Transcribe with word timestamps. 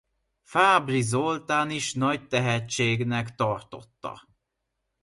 Fábry 0.43 1.01
Zoltán 1.01 1.69
is 1.69 1.93
nagy 1.93 2.27
tehetségnek 2.27 3.35
tartotta. 3.35 4.21